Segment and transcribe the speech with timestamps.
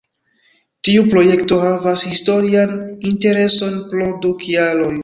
[0.87, 2.75] Tiu projekto havas historian
[3.13, 4.95] intereson pro du kialoj.